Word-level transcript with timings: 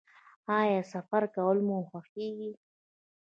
ایا 0.59 0.81
سفر 0.93 1.23
کول 1.35 1.57
مو 1.67 1.77
خوښیږي؟ 1.89 2.51